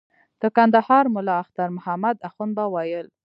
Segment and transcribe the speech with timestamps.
[0.41, 3.07] د کندهار ملا اختر محمد اخند به ویل.